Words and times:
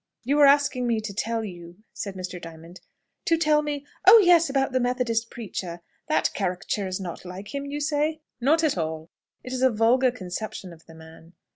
"You 0.23 0.37
were 0.37 0.47
asking 0.47 0.87
me 0.87 0.99
to 0.99 1.13
tell 1.13 1.45
you" 1.45 1.83
said 2.03 2.15
Mr. 2.15 2.41
Diamond. 2.41 2.81
"To 3.25 3.37
tell 3.37 3.61
me? 3.61 3.85
Oh, 4.07 4.17
yes; 4.17 4.49
about 4.49 4.71
the 4.71 4.79
Methodist 4.79 5.29
preacher. 5.29 5.81
That 6.07 6.31
caricature 6.33 6.87
is 6.87 6.99
not 6.99 7.23
like 7.23 7.53
him, 7.53 7.67
you 7.67 7.79
say?" 7.79 8.21
"Not 8.39 8.63
at 8.63 8.79
all. 8.79 9.11
It 9.43 9.53
is 9.53 9.61
a 9.61 9.69
vulgar 9.69 10.09
conception 10.09 10.73
of 10.73 10.83
the 10.87 10.95
man." 10.95 11.33